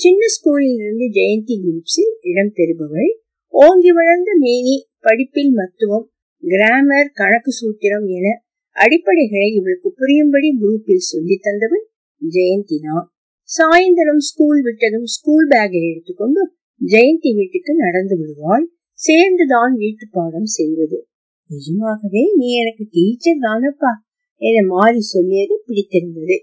சின்ன 0.00 0.22
ஸ்கூலில் 0.34 0.78
இருந்து 0.78 1.06
ஜெயந்தி 1.16 1.54
குரூப்ஸில் 1.64 2.14
இடம் 2.30 2.52
பெறுபவள். 2.54 3.10
ஓங்கி 3.54 3.90
வளர்ந்த 3.90 4.30
மேனி 4.38 4.76
படிப்பில் 5.00 5.52
மத்துவம் 5.52 6.06
கிராமர் 6.42 7.10
கணக்கு 7.12 7.52
சூத்திரம் 7.60 8.06
என 8.16 8.26
அடிப்படைகளை 8.76 9.48
இவளுக்கு 9.58 9.88
புரியும்படி 9.92 10.50
குரூப்பில் 10.62 11.08
சொல்லி 11.10 11.38
தந்தவள் 11.40 11.86
ஜெயந்தி 12.22 12.78
தான். 12.82 13.06
சாயந்தரம் 13.48 14.24
ஸ்கூல் 14.30 14.60
விட்டதும் 14.62 15.08
ஸ்கூல் 15.16 15.46
பேக்கை 15.48 15.80
எடுத்துக்கொண்டு 15.92 16.42
ஜெயந்தி 16.80 17.30
வீட்டுக்கு 17.38 17.72
நடந்து 17.74 18.16
விடுவாள். 18.18 18.66
சேர்ந்துதான் 18.98 19.74
வீட்டு 19.74 20.06
பாடம் 20.10 20.52
செய்வது. 20.58 20.98
நிஜமாகவே 21.50 22.22
நீ 22.36 22.48
எனக்கு 22.62 22.86
டீச்சர் 22.90 23.44
தானப்பா. 23.46 23.92
என 24.40 24.62
மாறி 24.66 25.00
சொல்லியது 25.00 25.54
பிடித்திருந்தது. 25.66 26.36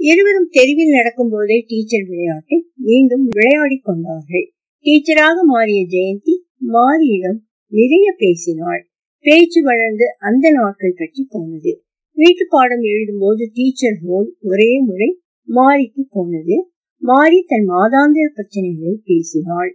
இருவரும் 0.00 0.50
தெருவில் 0.50 0.96
நடக்கும் 0.96 1.30
போதே 1.30 1.64
டீச்சர் 1.66 2.06
விளையாட்டை 2.08 2.56
மீண்டும் 2.76 3.24
விளையாடி 3.28 3.78
கொண்டார்கள். 3.78 4.46
டீச்சராக 4.84 5.36
மாறிய 5.44 5.80
ஜெயந்தி 5.86 6.34
மாரியிடம் 6.72 7.40
நிறைய 7.72 8.06
பேசினாள். 8.18 8.82
பேச்சு 9.24 9.60
வளர்ந்து 9.62 10.06
அந்த 10.18 10.50
நாட்கள் 10.50 10.98
பற்றி 10.98 11.22
போனது. 11.28 11.72
வீட்டு 12.16 12.44
பாடம் 12.48 12.82
எழுதும் 12.82 13.18
போது 13.18 13.50
டீச்சர் 13.54 13.98
ரோல் 14.06 14.28
ஒரே 14.40 14.70
முறை 14.80 15.08
மாறிக்கு 15.48 16.02
போனது. 16.10 16.56
மாறி 17.02 17.38
தன் 17.46 17.66
மாதாந்திர 17.70 18.26
பிரச்சனைகளை 18.36 18.94
பேசினாள். 19.04 19.70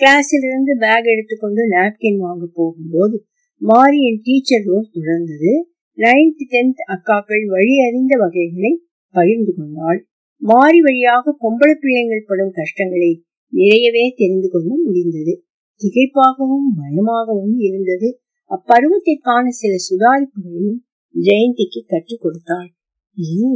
கிளாஸில் 0.00 0.46
இருந்து 0.48 0.72
பேக் 0.78 1.08
எடுத்துக்கொண்டு 1.12 1.62
நாப்கின் 1.68 2.16
வாங்க 2.16 2.44
போகும்போது 2.54 3.16
மாரியின் 3.60 4.20
டீச்சர் 4.22 4.64
ரோல் 4.64 4.88
தொடர்ந்தது. 4.92 5.52
நைன்த் 5.96 6.42
டென்த் 6.50 6.80
அக்காக்கள் 6.88 7.44
வழி 7.46 7.74
அறிந்த 7.88 8.18
வகைகளை 8.18 8.80
பகிர்ந்து 9.10 9.54
கொண்டாள். 9.56 10.08
மாறி 10.36 10.80
வழியாக 10.80 11.36
பொம்பளை 11.40 11.74
பிள்ளைங்கள் 11.80 12.24
படும் 12.26 12.50
கஷ்டங்களை 12.52 13.24
நிறையவே 13.48 14.14
தெரிந்து 14.16 14.48
கொள்ள 14.50 14.74
முடிந்தது. 14.84 15.44
திகைப்பாகவும் 15.78 16.68
பயமாகவும் 16.76 17.58
இருந்தது. 17.58 18.20
அப்பருவத்திற்கான 18.50 19.48
சில 19.48 19.74
சுதாரிப்புகளையும் 19.88 20.78
ஜெயந்திக்கு 21.20 21.80
கற்றுக் 21.86 22.20
கொடுத்தாள். 22.20 22.74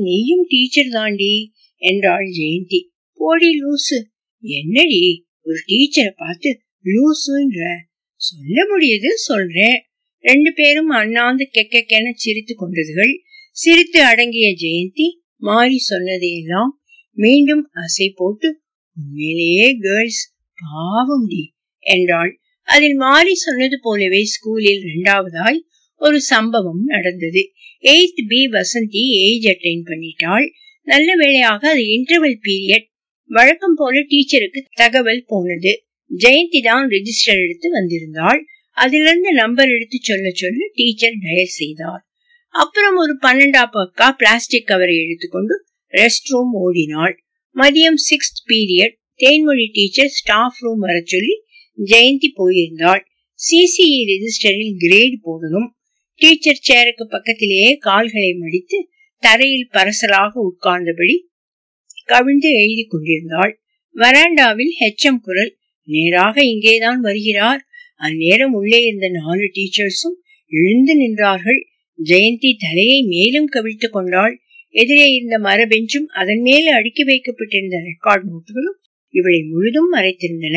நீயும் 0.01 0.47
டீச்சர் 0.49 0.91
தாண்டி 0.91 1.53
என்றாள் 1.77 2.25
ஜெயந்தி. 2.25 2.81
போடி 3.15 3.51
லூசு. 3.51 3.99
என்னடி 4.41 5.27
ஒரு 5.43 5.57
டீச்சரை 5.69 6.13
பார்த்து 6.17 6.61
லூசுன்ற? 6.85 7.61
சொல்ல 8.17 8.59
முடியுது 8.73 9.09
சொல்றேன். 9.15 9.81
ரெண்டு 10.29 10.51
பேரும் 10.53 10.91
அண்ணாந்து 11.01 11.45
கெக்கென 11.53 12.07
சிரித்து 12.15 12.55
கொண்டதுகள். 12.55 13.13
சிரித்து 13.57 13.99
அடங்கிய 14.05 14.49
ஜெயந்தி 14.63 15.07
மாறி 15.39 15.79
சொன்னதையெல்லாம் 15.91 16.73
மீண்டும் 17.17 17.63
அசை 17.83 18.09
போட்டு 18.15 18.49
உண்மையிலேயே 18.97 19.69
கேர்ள்ஸ் 19.81 20.25
பாவம் 20.61 21.27
டி 21.27 21.45
என்றாள். 21.87 22.33
அதில் 22.69 22.97
மாறி 22.97 23.35
சொன்னது 23.35 23.77
போலவே 23.83 24.23
ஸ்கூலில் 24.33 24.83
இரண்டாவதாய் 24.89 25.61
ஒரு 26.01 26.19
சம்பவம் 26.21 26.83
நடந்தது. 26.85 27.43
Eighth 27.85 28.23
B 28.29 28.41
Vasanthi 28.47 29.03
age 29.27 29.47
attain 29.47 29.85
பண்ணிட்டாள். 29.91 30.47
நல்ல 30.87 31.09
வேளையாக 31.17 31.63
அது 31.71 31.83
இன்டர்வல் 31.97 32.39
பீரியட் 32.47 32.89
வழக்கம் 33.31 33.77
போல 33.77 33.95
டீச்சருக்கு 34.11 34.61
தகவல் 34.75 35.25
போனது. 35.27 35.73
ஜெயந்தி 36.11 36.61
தான் 36.63 36.85
ரெஜிஸ்டர் 36.89 37.41
எடுத்து 37.45 37.69
வந்திருந்தாள். 37.79 38.41
அதிலிருந்து 38.77 39.31
நம்பர் 39.33 39.69
எடுத்து 39.69 39.99
சொல்ல 40.01 40.31
சொல்ல 40.33 40.71
டீச்சர் 40.75 41.17
டயல் 41.25 41.55
செய்தார். 41.61 42.03
அப்புறம் 42.55 42.97
ஒரு 42.97 43.15
பன்னெண்டா 43.23 43.63
பக்கா 43.73 44.09
பிளாஸ்டிக் 44.11 44.67
கவரை 44.67 44.97
எடுத்துக்கொண்டு 45.05 45.55
ரெஸ்ட் 45.93 46.29
ரூம் 46.29 46.53
ஓடினாள். 46.53 47.15
மதியம் 47.55 48.01
sixth 48.09 48.41
period 48.49 48.97
Thenmozhi 49.21 49.67
teacher 49.73 50.09
staff 50.09 50.59
room 50.59 50.79
வர 50.79 50.97
சொல்லி 51.05 51.37
ஜெயந்தி 51.79 52.29
போயிருந்தாள். 52.37 53.03
சிசிஇ 53.39 54.01
ரெஜிஸ்டரில் 54.13 54.75
கிரேட் 54.79 55.17
போடணும். 55.27 55.69
டீச்சர் 56.21 56.61
சேருக்கு 56.69 57.05
பக்கத்திலேயே 57.05 57.77
கால்களை 57.77 58.33
மடித்து 58.33 58.79
தரையில் 59.19 59.69
பரசலாக 59.73 60.33
உட்கார்ந்தபடி 60.41 61.17
கவிழ்ந்து 62.05 62.51
எழுதி 62.51 62.85
கொண்டிருந்தாள். 62.89 63.53
வராண்டாவில் 63.95 64.75
ஹெச்எம் 64.81 65.23
குரல் 65.23 65.53
நேராக 65.89 66.45
இங்கேதான் 66.45 67.01
வருகிறார். 67.01 67.63
அந்நேரம் 68.01 68.53
உள்ளே 68.53 68.85
இருந்த 68.85 69.09
நாலு 69.09 69.41
டீச்சர்ஸும் 69.41 70.17
எழுந்து 70.49 70.95
நின்றார்கள். 71.03 71.61
ஜெயந்தி 72.05 72.55
தலையை 72.59 73.03
மேலும் 73.03 73.49
கவிழ்த்து 73.53 73.89
கொண்டாள். 73.91 74.41
எதிரே 74.71 75.13
இருந்த 75.13 75.39
மர 75.39 75.67
பெஞ்சும் 75.67 76.07
அதன் 76.07 76.41
மேல 76.41 76.75
அடுக்கி 76.75 77.05
வைக்கப்பட்டிருந்த 77.05 77.77
ரெக்கார்ட் 77.77 78.27
நோட்டுகளும் 78.31 78.79
இவளை 79.09 79.43
முழுதும் 79.43 79.95
மறைத்திருந்தன. 79.95 80.57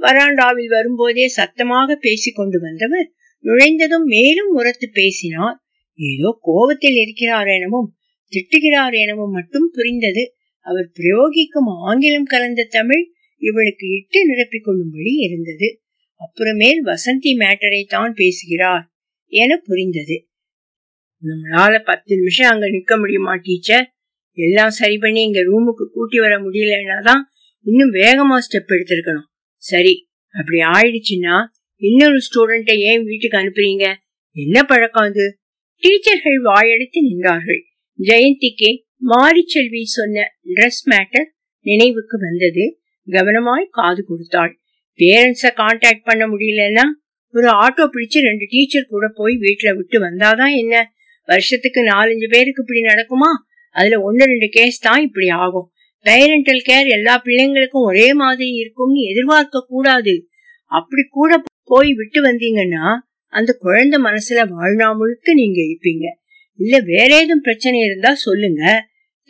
வராண்டாவில் 0.00 0.66
வரும்போதே 0.66 1.28
சத்தமாக 1.28 1.96
பேசிக் 1.96 2.34
கொண்டு 2.34 2.60
வந்தவர் 2.60 3.12
நுழைந்ததும் 3.40 4.04
மேலும் 4.04 4.50
உரத்து 4.54 4.90
பேசினார். 4.92 5.62
ஏதோ 5.94 6.38
கோபத்தில் 6.40 6.94
இருக்கிறார் 6.94 7.46
எனவும் 7.46 7.96
திட்டுகிறார் 8.32 8.96
எனவும் 8.98 9.30
மட்டும் 9.30 9.70
புரிந்தது. 9.72 10.34
அவர் 10.60 10.90
பிரயோகிக்கும் 10.98 11.70
ஆங்கிலம் 11.86 12.24
கலந்த 12.24 12.66
தமிழ் 12.70 13.10
இவளுக்கு 13.36 13.86
இட்டு 13.88 14.20
நிரப்பிக் 14.28 14.64
கொள்ளும்படி 14.64 15.12
இருந்தது. 15.16 15.79
அப்புறமேல் 16.20 16.80
வசந்தி 16.84 17.32
மேட்டரை 17.38 17.84
தான் 17.84 18.12
பேசுகிறார் 18.12 18.84
என 19.26 19.56
புரிந்தது. 19.56 20.26
நம்மளால 21.22 21.84
பத்து 21.84 22.16
நிமிஷம் 22.16 22.50
அங்க 22.50 22.66
நிக்க 22.66 22.98
முடியுமா 22.98 23.34
டீச்சர்? 23.34 23.94
எல்லாம் 24.32 24.70
சரி 24.70 24.98
பண்ணி 24.98 25.22
இங்க 25.22 25.40
ரூமுக்கு 25.40 25.84
கூட்டி 25.92 26.18
வர 26.18 26.38
முடியலன்னா 26.38 27.02
தான் 27.02 27.30
இன்னும் 27.62 27.92
வேகமா 27.92 28.36
ஸ்டெப் 28.36 28.72
எடுத்திருக்கணும். 28.74 29.28
சரி 29.56 30.08
அப்படி 30.28 30.58
ஆயிடுச்சுன்னா 30.60 31.44
இன்னொரு 31.76 32.18
ஸ்டூடெண்ட்டை 32.18 32.78
ஏன் 32.78 33.04
வீட்டுக்கு 33.04 33.38
அனுப்புறீங்க? 33.38 33.94
என்ன 34.32 34.62
பழக்கம் 34.62 35.02
அது? 35.02 35.38
டீச்சர்கள் 35.82 36.38
வாயெடுத்து 36.42 37.00
நின்றார்கள். 37.08 37.60
ஜெயந்திக்கு 37.98 38.70
மாரிச்செல்வி 39.08 39.82
சொன்ன 39.82 40.24
ட்ரெஸ் 40.54 40.82
மேட்டர் 40.90 41.28
நினைவுக்கு 41.66 42.18
வந்தது. 42.18 42.80
கவனமாய் 43.08 43.66
காது 43.70 44.04
கொடுத்தாள். 44.04 44.59
பேரண்ட்ஸ 45.00 45.50
கான்டாக்ட் 45.56 46.04
பண்ண 46.04 46.26
முடியலன்னா 46.26 46.84
ஒரு 47.34 47.46
ஆட்டோ 47.46 47.84
பிடிச்சு 47.94 48.18
ரெண்டு 48.20 48.46
டீச்சர் 48.50 48.86
கூட 48.86 49.08
போய் 49.14 49.34
வீட்டுல 49.36 49.76
விட்டு 49.76 50.00
வந்தாதான் 50.00 50.54
என்ன? 50.56 50.92
வருஷத்துக்கு 51.28 51.80
நாலஞ்சு 51.84 52.26
பேருக்கு 52.30 52.62
இப்படி 52.62 52.80
நடக்குமா? 52.80 53.30
அதுல 53.76 54.00
ஒன்னு 54.00 54.24
ரெண்டு 54.24 54.48
கேஸ் 54.48 54.78
தான் 54.78 55.02
இப்படி 55.02 55.28
ஆகும். 55.28 55.68
பேரண்டல் 56.06 56.62
கேர் 56.68 56.88
எல்லா 56.88 57.22
பிள்ளைங்களுக்கும் 57.24 57.86
ஒரே 57.86 58.14
மாதிரி 58.14 58.50
இருக்கும்னு 58.54 59.00
எதிர்பார்க்க 59.00 59.66
கூடாது. 59.68 60.14
அப்படி 60.72 61.02
கூட 61.10 61.42
போய் 61.64 61.92
விட்டு 61.92 62.20
வந்தீங்கன்னா 62.22 62.84
அந்த 63.32 63.52
குழந்தை 63.52 64.02
மனசுல 64.02 64.40
வாழ்நா 64.54 64.96
முழுக்க 64.96 65.34
நீங்க 65.34 65.60
இருப்பீங்க. 65.60 66.06
இல்ல 66.58 66.78
வேற 66.78 67.16
ஏதும் 67.16 67.40
பிரச்சனை 67.40 67.80
இருந்தா 67.80 68.14
சொல்லுங்க. 68.14 68.62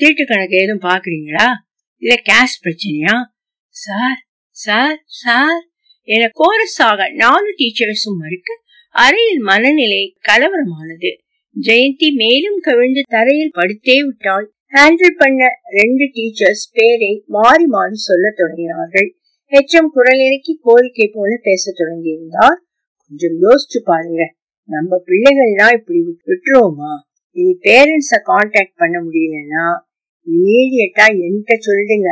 தீட்டு 0.00 0.24
கணக்கு 0.24 0.56
ஏதும் 0.56 0.80
பாக்குறீங்களா 0.80 1.46
இல்ல 2.02 2.14
கேஷ் 2.28 2.60
பிரச்சனையா? 2.64 3.14
Sir 3.76 4.18
sir 4.64 4.98
sir. 5.06 5.62
என 6.02 6.24
கோரஸாக 6.26 7.14
நாலு 7.14 7.48
டீச்சர்ஸும் 7.58 8.18
மறுக்க 8.18 8.54
அறையில் 8.90 9.40
மனநிலை 9.40 10.16
கலவரமானது. 10.28 11.10
ஜெயந்தி 11.62 12.14
மேலும் 12.14 12.58
கவிழ்ந்து 12.60 13.02
தரையில் 13.08 13.52
படுத்தே 13.54 13.98
விட்டால் 14.04 14.52
ஹேண்டில் 14.72 15.16
பண்ண 15.18 15.48
ரெண்டு 15.80 16.04
டீச்சர்ஸ் 16.04 16.64
பேரை 16.72 17.22
மாறி 17.26 17.66
மாறி 17.66 17.94
சொல்ல 17.94 18.28
தொடங்கினார்கள். 18.36 19.08
ஹெச்எம் 19.50 19.92
குரல் 19.92 20.18
இறக்கி 20.18 20.58
கோரிக்கை 20.62 21.10
போல 21.14 21.38
பேச 21.42 21.72
தொடங்கியிருந்தார். 21.72 22.58
கொஞ்சம் 23.08 23.42
யோசிச்சு 23.42 23.78
பாருங்க. 23.84 24.34
நம்ம 24.64 25.02
பிள்ளைகள்லாம் 25.06 25.72
இப்படி 25.72 26.00
விட்டுருவோமா? 26.26 26.92
இனி 27.32 27.58
பேரண்ட்ஸ 27.62 28.16
கான்டாக்ட் 28.26 28.76
பண்ண 28.76 29.02
முடியலன்னா 29.02 29.64
இமீடியட்டா 30.30 31.06
என்கிட்ட 31.06 31.54
சொல்லிடுங்க. 31.66 32.08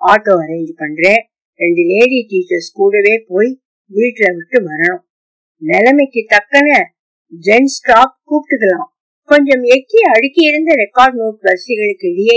ஆட்டோ 0.00 0.34
அரேஞ்ச் 0.46 0.72
பண்றேன். 0.76 1.29
ரெண்டு 1.62 1.82
லேடி 1.90 2.18
டீச்சர்ஸ் 2.30 2.70
கூடவே 2.78 3.14
போய் 3.28 3.50
வீட்டுல 3.90 4.28
விட்டு 4.38 4.58
வரணும். 4.68 5.02
நிலைமைக்கு 5.62 6.22
தக்கன 6.32 6.68
ஜென் 7.32 7.70
ஸ்டாப் 7.76 8.14
கூப்பிட்டுக்கலாம். 8.28 8.88
கொஞ்சம் 9.28 9.64
எக்கி 9.76 9.98
அடுக்கி 10.12 10.42
இருந்த 10.50 10.70
ரெக்கார்ட் 10.84 11.16
நோட் 11.20 11.40
வரிசைகளுக்கு 11.46 12.06
இடையே 12.12 12.36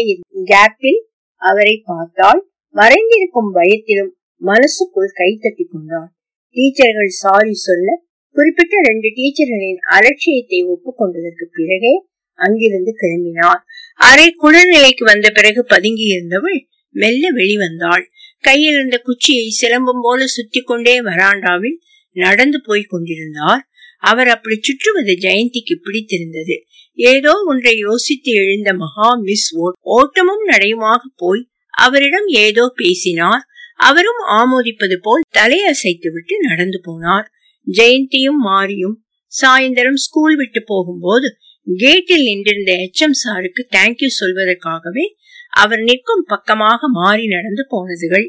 கேப்பில் 0.52 1.00
அவரை 1.42 1.76
பார்த்தால் 1.86 2.42
மறைந்திருக்கும் 2.76 3.52
பயத்திலும் 3.58 4.12
மனசுக்குள் 4.42 5.16
கைத்தட்டி 5.20 5.66
கொண்டாள் 5.66 6.10
டீச்சர்கள் 6.56 7.12
சாரி 7.22 7.54
சொல்ல 7.68 7.90
குறிப்பிட்ட 8.36 8.76
ரெண்டு 8.90 9.10
டீச்சர்களின் 9.18 9.82
அலட்சியத்தை 9.96 10.60
ஒப்புக்கொண்டதற்கு 10.74 11.46
பிறகே 11.58 11.94
அங்கிருந்து 12.40 12.92
கிளம்பினார். 13.02 13.62
அரை 14.10 14.28
குளிர்நிலைக்கு 14.44 15.04
வந்த 15.04 15.28
பிறகு 15.30 15.62
பதுங்கி 15.64 16.06
இருந்தவள் 16.14 16.60
மெல்ல 16.96 17.24
வெளிவந்தாள். 17.40 18.06
கையில் 18.48 18.74
இருந்த 18.74 18.98
குச்சியை 18.98 19.48
சிலம்பம் 19.62 20.02
போல 20.02 20.28
சுத்தி 20.28 20.62
கொண்டே 20.62 20.96
வராண்டாவில் 21.02 21.78
நடந்து 22.16 22.58
போய் 22.62 22.84
கொண்டிருந்தார். 22.84 23.64
அவர் 24.04 24.28
அப்படி 24.28 24.56
சுற்றுவது 24.62 25.14
ஜெயந்திக்கு 25.24 25.76
பிடித்திருந்தது. 25.84 26.56
ஏதோ 26.98 27.34
ஒன்றை 27.46 27.74
யோசித்து 27.78 28.32
எழுந்த 28.42 28.70
மகா 28.74 29.10
மிஸ் 29.22 29.48
ஓட்டமும் 29.96 30.44
நடையுமாக 30.50 31.02
போய் 31.16 31.44
அவரிடம் 31.74 32.28
ஏதோ 32.46 32.66
பேசினார். 32.76 33.44
அவரும் 33.80 34.22
ஆமோதிப்பது 34.42 34.98
போல் 35.02 35.24
தலையசைத்து 35.38 36.10
விட்டு 36.16 36.36
நடந்து 36.40 36.80
போனார். 36.88 37.28
ஜெயந்தியும் 37.68 38.42
மாரியும் 38.46 38.98
சாயந்தரம் 39.34 40.00
ஸ்கூல் 40.06 40.36
விட்டு 40.36 40.62
போகும்போது 40.66 41.28
கேட்டில் 41.68 42.24
நின்றிருந்த 42.24 42.72
எச் 42.78 43.02
எம் 43.02 43.16
சாருக்கு 43.22 43.62
தேங்க்யூ 43.76 44.10
சொல்வதற்காகவே 44.20 45.06
அவர் 45.54 45.82
நிற்கும் 45.88 46.24
பக்கமாக 46.32 46.88
மாறி 47.00 47.26
நடந்து 47.28 47.64
போனதுகள். 47.74 48.28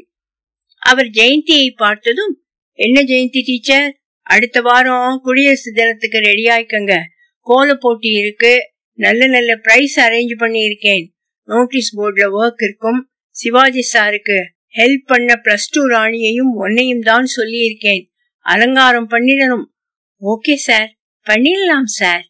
அவர் 0.81 1.09
ஜெயந்தியை 1.17 1.69
பார்த்ததும் 1.83 2.33
என்ன 2.79 2.97
ஜெயந்தி 3.11 3.41
டீச்சர்? 3.49 3.89
அடுத்த 4.27 4.57
வாரம் 4.61 5.19
குடியரசு 5.25 5.69
தினத்துக்கு 5.71 6.19
ரெடி 6.27 6.45
ஆயிக்கங்க 6.53 6.93
கோல 7.47 7.67
போட்டி 7.83 8.09
இருக்கு. 8.21 8.53
நல்ல 8.99 9.27
நல்ல 9.27 9.51
பிரைஸ் 9.65 9.95
அரேஞ்ச் 10.05 10.33
பண்ணி 10.43 10.61
இருக்கேன் 10.69 11.05
நோட்டீஸ் 11.49 11.89
போர்டில் 11.97 12.35
ஒர்க் 12.39 12.63
இருக்கும். 12.67 12.99
சிவாஜி 13.35 13.83
சாருக்கு 13.93 14.37
ஹெல்ப் 14.79 15.05
பண்ண 15.11 15.33
பிளஸ் 15.45 15.71
டூ 15.73 15.81
ராணியையும் 15.95 16.53
ஒன்னையும் 16.63 17.03
தான் 17.09 17.27
சொல்லி 17.37 17.59
இருக்கேன் 17.67 18.03
அலங்காரம் 18.45 19.09
பண்ணிடணும். 19.13 19.65
ஓகே 20.21 20.55
சார் 20.67 20.89
பண்ணிடலாம் 21.27 21.89
சார் 21.99 22.23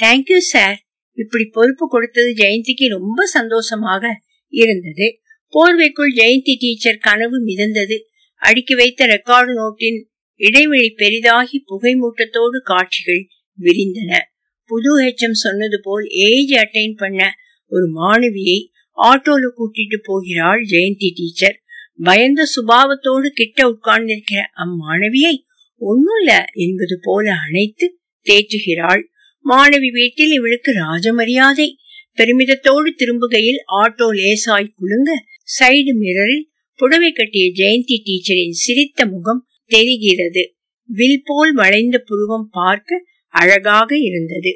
தேங்க்யூ 0.00 0.40
சார் 0.52 0.78
இப்படி 1.18 1.44
பொறுப்பு 1.56 1.84
கொடுத்தது 1.94 2.30
ஜெயந்திக்கு 2.42 2.86
ரொம்ப 2.96 3.20
சந்தோஷமாக 3.36 4.12
இருந்தது. 4.50 5.20
போர்வைக்குள் 5.54 6.14
ஜெயந்தி 6.16 6.56
டீச்சர் 6.58 6.96
கனவு 6.96 7.44
மிதந்தது. 7.44 7.96
அடுக்கி 8.36 8.74
வைத்த 8.74 9.06
ரெக்கார்டு 9.06 9.50
நோட்டின் 9.50 10.04
இடைவெளி 10.34 10.90
பெரிதாகி 10.90 11.62
புகை 11.66 11.94
மூட்டத்தோடு 11.94 12.60
காட்சிகள் 12.62 13.26
விரிந்தன. 13.58 14.18
புது 14.64 15.00
ஹெச்எம் 15.00 15.32
சொன்னது 15.32 15.80
போல் 15.82 16.06
ஏஜ் 16.08 16.52
அட்டைன் 16.52 16.96
பண்ண 16.96 17.32
ஒரு 17.66 17.86
மாணவியை 17.94 18.68
ஆட்டோல 18.96 19.42
கூட்டிட்டு 19.56 19.98
போகிறாள் 20.02 20.64
ஜெயந்தி 20.64 21.10
டீச்சர். 21.14 21.62
பயந்த 22.02 22.42
சுபாவத்தோடு 22.42 23.28
கிட்ட 23.28 23.68
உட்கார்ந்திருக்கிற 23.68 24.40
அம்மாணவியை 24.56 25.48
ஒன்னும் 25.76 26.26
என்பது 26.52 26.98
போல 27.02 27.32
அணைத்து 27.32 27.98
தேற்றுகிறாள். 28.24 29.02
மாணவி 29.50 29.90
வீட்டில் 29.90 30.30
இவளுக்கு 30.30 30.72
ராஜமரியாதை 30.72 31.76
பெருமிதத்தோடு 32.18 32.90
திரும்புகையில் 32.96 33.60
ஆட்டோ 33.82 34.08
லேசாய் 34.20 34.74
குலுங்க 34.74 35.10
சைடு 35.58 35.92
மிரரில் 36.00 36.46
புடவை 36.74 37.12
கட்டிய 37.12 37.46
ஜெயந்தி 37.52 37.96
டீச்சரின் 38.04 38.56
சிரித்த 38.64 39.06
முகம் 39.06 39.46
தெரிகிறது. 39.66 40.42
வில் 40.88 41.22
போல் 41.24 41.52
வளைந்த 41.52 41.98
புருவம் 41.98 42.48
பார்க்க 42.50 43.04
அழகாக 43.34 43.96
இருந்தது. 43.98 44.52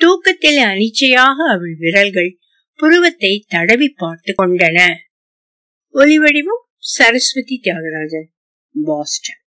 தூக்கத்தில் 0.00 0.60
அனிச்சையாக 0.62 1.36
அவள் 1.50 1.74
விரல்கள் 1.78 2.38
புருவத்தை 2.78 3.44
தடவி 3.48 3.88
பார்த்து 3.88 4.34
கொண்டன. 4.42 4.78
ஒலிவடிவும் 5.94 6.64
சரஸ்வதி 6.76 7.60
தியாகராஜன் 7.62 8.28
பாஸ்டன். 8.84 9.42